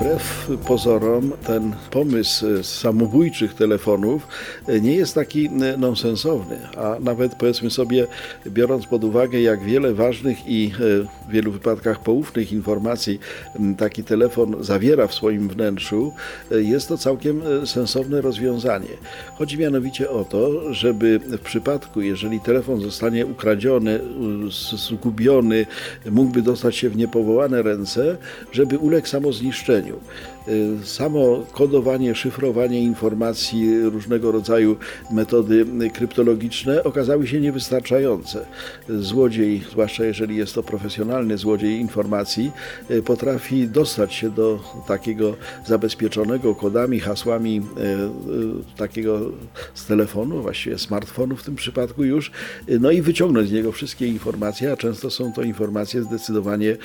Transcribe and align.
Wbrew 0.00 0.50
pozorom 0.66 1.32
ten 1.46 1.74
pomysł 1.90 2.46
e, 2.46 2.64
samobójczych 2.64 3.54
telefonów 3.54 4.28
e, 4.68 4.80
nie 4.80 4.94
jest 4.94 5.14
taki 5.14 5.46
e, 5.46 5.76
nonsensowny, 5.76 6.58
a 6.76 6.96
nawet 7.00 7.34
powiedzmy 7.34 7.70
sobie, 7.70 8.06
biorąc 8.46 8.86
pod 8.86 9.04
uwagę 9.04 9.40
jak 9.40 9.64
wiele 9.64 9.94
ważnych 9.94 10.38
i 10.46 10.72
w 11.28 11.32
wielu 11.32 11.52
wypadkach 11.52 12.02
poufnych 12.02 12.52
informacji 12.52 13.20
taki 13.78 14.04
telefon 14.04 14.56
zawiera 14.60 15.06
w 15.06 15.14
swoim 15.14 15.48
wnętrzu, 15.48 16.12
jest 16.50 16.88
to 16.88 16.98
całkiem 16.98 17.42
sensowne 17.66 18.20
rozwiązanie. 18.20 18.88
Chodzi 19.38 19.58
mianowicie 19.58 20.10
o 20.10 20.24
to, 20.24 20.74
żeby 20.74 21.18
w 21.18 21.38
przypadku, 21.38 22.00
jeżeli 22.00 22.40
telefon 22.40 22.80
zostanie 22.80 23.26
ukradziony, 23.26 24.00
zgubiony, 24.76 25.66
mógłby 26.10 26.42
dostać 26.42 26.76
się 26.76 26.90
w 26.90 26.96
niepowołane 26.96 27.62
ręce, 27.62 28.16
żeby 28.52 28.78
uległ 28.78 29.06
samozniszczeniu. 29.06 29.89
Y, 30.48 30.86
samo 30.86 31.46
kodowanie, 31.52 32.14
szyfrowanie 32.14 32.80
informacji, 32.80 33.80
różnego 33.80 34.32
rodzaju 34.32 34.76
metody 35.10 35.66
kryptologiczne 35.94 36.84
okazały 36.84 37.26
się 37.26 37.40
niewystarczające. 37.40 38.46
Złodziej, 38.88 39.62
zwłaszcza 39.70 40.04
jeżeli 40.04 40.36
jest 40.36 40.54
to 40.54 40.62
profesjonalny 40.62 41.38
złodziej 41.38 41.80
informacji, 41.80 42.50
y, 42.90 43.02
potrafi 43.02 43.68
dostać 43.68 44.14
się 44.14 44.30
do 44.30 44.60
takiego 44.86 45.34
zabezpieczonego 45.66 46.54
kodami, 46.54 47.00
hasłami 47.00 47.58
y, 47.58 48.76
takiego 48.76 49.20
z 49.74 49.86
telefonu, 49.86 50.42
właściwie 50.42 50.78
smartfonu 50.78 51.36
w 51.36 51.42
tym 51.42 51.54
przypadku 51.56 52.04
już, 52.04 52.30
no 52.80 52.90
i 52.90 53.02
wyciągnąć 53.02 53.48
z 53.48 53.52
niego 53.52 53.72
wszystkie 53.72 54.06
informacje, 54.06 54.72
a 54.72 54.76
często 54.76 55.10
są 55.10 55.32
to 55.32 55.42
informacje 55.42 56.02
zdecydowanie 56.02 56.76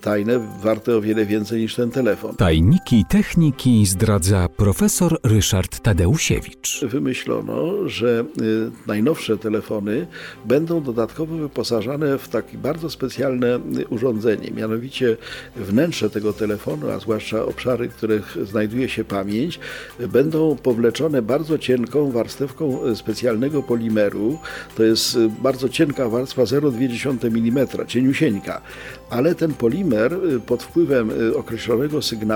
tajne, 0.00 0.38
warte 0.62 0.96
o 0.96 1.00
wiele 1.00 1.26
więcej 1.26 1.60
niż 1.60 1.74
ten 1.74 1.90
telefon. 1.90 2.34
Tajniki 2.48 3.04
techniki 3.04 3.86
zdradza 3.86 4.48
profesor 4.48 5.18
Ryszard 5.24 5.80
Tadeusiewicz. 5.80 6.84
Wymyślono, 6.84 7.88
że 7.88 8.24
y, 8.42 8.70
najnowsze 8.86 9.38
telefony 9.38 10.06
będą 10.44 10.82
dodatkowo 10.82 11.36
wyposażane 11.36 12.18
w 12.18 12.28
takie 12.28 12.58
bardzo 12.58 12.90
specjalne 12.90 13.56
y, 13.56 13.88
urządzenie, 13.88 14.50
mianowicie 14.50 15.16
wnętrze 15.56 16.10
tego 16.10 16.32
telefonu, 16.32 16.90
a 16.90 16.98
zwłaszcza 16.98 17.44
obszary, 17.44 17.88
w 17.88 17.94
których 17.94 18.36
znajduje 18.42 18.88
się 18.88 19.04
pamięć, 19.04 19.60
będą 20.08 20.56
powleczone 20.56 21.22
bardzo 21.22 21.58
cienką 21.58 22.10
warstewką 22.10 22.86
y, 22.86 22.96
specjalnego 22.96 23.62
polimeru. 23.62 24.38
To 24.76 24.82
jest 24.82 25.18
bardzo 25.42 25.68
cienka 25.68 26.08
warstwa 26.08 26.42
0,2 26.42 27.26
mm, 27.26 27.68
cieniusieńka, 27.86 28.60
ale 29.10 29.34
ten 29.34 29.54
polimer 29.54 30.16
pod 30.46 30.62
wpływem 30.62 31.10
określonego 31.36 32.02
sygnału 32.02 32.27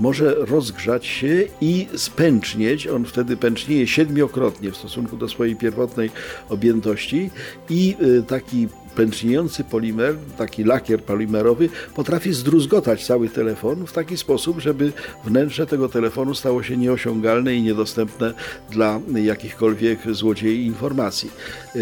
może 0.00 0.34
rozgrzać 0.38 1.06
się 1.06 1.44
i 1.60 1.86
spęcznieć. 1.96 2.86
On 2.86 3.04
wtedy 3.04 3.36
pęcznieje 3.36 3.86
siedmiokrotnie 3.86 4.70
w 4.70 4.76
stosunku 4.76 5.16
do 5.16 5.28
swojej 5.28 5.56
pierwotnej 5.56 6.10
objętości 6.48 7.30
i 7.70 7.96
y, 8.02 8.22
taki 8.22 8.68
pęczniejący 8.96 9.64
polimer, 9.64 10.14
taki 10.38 10.64
lakier 10.64 11.02
polimerowy, 11.02 11.68
potrafi 11.94 12.32
zdruzgotać 12.32 13.06
cały 13.06 13.28
telefon 13.28 13.86
w 13.86 13.92
taki 13.92 14.16
sposób, 14.16 14.60
żeby 14.60 14.92
wnętrze 15.24 15.66
tego 15.66 15.88
telefonu 15.88 16.34
stało 16.34 16.62
się 16.62 16.76
nieosiągalne 16.76 17.54
i 17.54 17.62
niedostępne 17.62 18.34
dla 18.70 19.00
jakichkolwiek 19.14 19.98
złodziei 20.10 20.66
informacji. 20.66 21.30
E, 21.76 21.78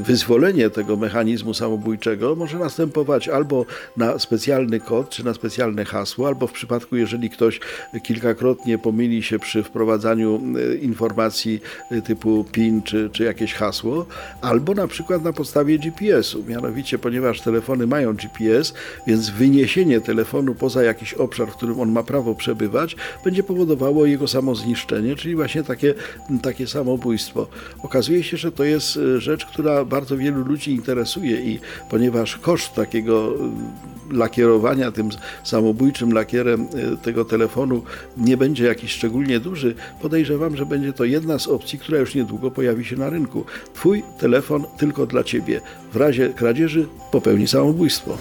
wyzwolenie 0.00 0.70
tego 0.70 0.96
mechanizmu 0.96 1.54
samobójczego 1.54 2.34
może 2.34 2.58
następować 2.58 3.28
albo 3.28 3.66
na 3.96 4.18
specjalny 4.18 4.80
kod, 4.80 5.10
czy 5.10 5.24
na 5.24 5.34
specjalne 5.34 5.84
hasło, 5.84 6.26
albo 6.26 6.46
w 6.46 6.52
przypadku, 6.52 6.96
jeżeli 6.96 7.30
ktoś 7.30 7.60
kilkakrotnie 8.02 8.78
pomyli 8.78 9.22
się 9.22 9.38
przy 9.38 9.62
wprowadzaniu 9.62 10.40
e, 10.56 10.74
informacji 10.74 11.60
e, 11.90 12.02
typu 12.02 12.44
PIN, 12.52 12.82
czy, 12.82 13.10
czy 13.12 13.24
jakieś 13.24 13.54
hasło, 13.54 14.06
albo 14.40 14.74
na 14.74 14.86
przykład 14.86 15.24
na 15.24 15.32
podstawie 15.32 15.78
GPS-u. 15.78 16.39
Mianowicie, 16.48 16.98
ponieważ 16.98 17.40
telefony 17.40 17.86
mają 17.86 18.14
GPS, 18.14 18.74
więc 19.06 19.30
wyniesienie 19.30 20.00
telefonu 20.00 20.54
poza 20.54 20.82
jakiś 20.82 21.14
obszar, 21.14 21.48
w 21.48 21.56
którym 21.56 21.80
on 21.80 21.92
ma 21.92 22.02
prawo 22.02 22.34
przebywać, 22.34 22.96
będzie 23.24 23.42
powodowało 23.42 24.06
jego 24.06 24.28
samozniszczenie, 24.28 25.16
czyli 25.16 25.36
właśnie 25.36 25.62
takie, 25.62 25.94
takie 26.42 26.66
samobójstwo. 26.66 27.46
Okazuje 27.82 28.22
się, 28.22 28.36
że 28.36 28.52
to 28.52 28.64
jest 28.64 28.96
e, 28.96 29.20
rzecz, 29.20 29.46
która 29.46 29.84
bardzo 29.84 30.16
wielu 30.16 30.44
ludzi 30.44 30.72
interesuje 30.72 31.40
i 31.40 31.60
ponieważ 31.90 32.36
koszt 32.36 32.74
takiego 32.74 33.34
e, 33.34 34.16
lakierowania 34.16 34.92
tym 34.92 35.08
samobójczym 35.44 36.12
lakierem 36.12 36.62
e, 36.62 36.96
tego 36.96 37.24
telefonu 37.24 37.82
nie 38.16 38.36
będzie 38.36 38.64
jakiś 38.64 38.92
szczególnie 38.92 39.40
duży, 39.40 39.74
podejrzewam, 40.02 40.56
że 40.56 40.66
będzie 40.66 40.92
to 40.92 41.04
jedna 41.04 41.38
z 41.38 41.48
opcji, 41.48 41.78
która 41.78 41.98
już 41.98 42.14
niedługo 42.14 42.50
pojawi 42.50 42.84
się 42.84 42.96
na 42.96 43.10
rynku. 43.10 43.44
Twój 43.74 44.02
telefon 44.18 44.64
tylko 44.78 45.06
dla 45.06 45.24
Ciebie. 45.24 45.60
W 45.92 45.96
razie 45.96 46.29
kradzieży 46.34 46.86
popełni 47.10 47.48
samobójstwo. 47.48 48.18